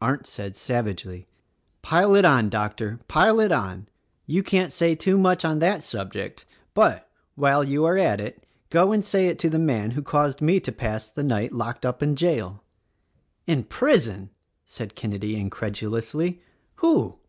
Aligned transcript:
Arndt 0.00 0.26
said 0.26 0.56
savagely, 0.56 1.28
"Pile 1.82 2.16
it 2.16 2.24
on, 2.24 2.48
Doctor,, 2.48 2.98
pile 3.06 3.38
it 3.38 3.52
on! 3.52 3.86
You 4.26 4.42
can't 4.42 4.72
say 4.72 4.96
too 4.96 5.16
much 5.16 5.44
on 5.44 5.60
that 5.60 5.84
subject; 5.84 6.44
but, 6.74 7.08
while 7.36 7.62
you 7.62 7.84
are 7.84 7.96
at 7.96 8.20
it, 8.20 8.44
go 8.70 8.90
and 8.90 9.04
say 9.04 9.28
it 9.28 9.38
to 9.38 9.48
the 9.48 9.56
man 9.56 9.92
who 9.92 10.02
caused 10.02 10.40
me 10.42 10.58
to 10.58 10.72
pass 10.72 11.08
the 11.08 11.22
night 11.22 11.52
locked 11.52 11.86
up 11.86 12.02
in 12.02 12.16
jail." 12.16 12.64
"In 13.46 13.62
prison!" 13.62 14.30
said 14.66 14.96
Kenedy 14.96 15.36
incredulously. 15.36 16.40
"Who?" 16.82 17.20